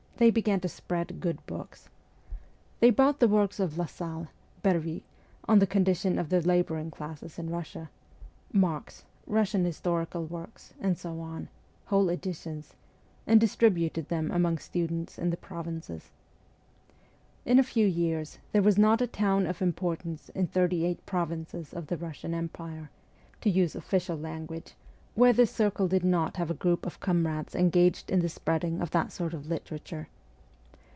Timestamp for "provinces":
15.37-16.11, 21.07-21.73